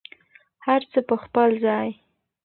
هر 0.65 0.81
څه 0.91 0.99
په 1.09 1.15
خپل 1.23 1.49
ځای. 1.65 1.89